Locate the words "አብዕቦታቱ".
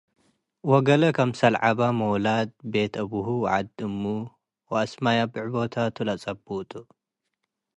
5.23-5.95